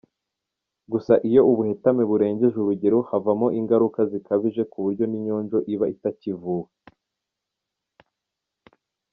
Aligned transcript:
Gusa 0.91 1.13
iyo 1.29 1.41
ubuhetame 1.51 2.03
burengeje 2.09 2.55
urugero 2.59 2.97
havamo 3.09 3.47
ingaruka 3.59 3.99
zikabije 4.11 4.61
ku 4.71 4.77
buryo 4.83 5.03
n’inyonjo 5.07 5.57
iba 5.73 5.85
itakivuwe. 5.93 6.69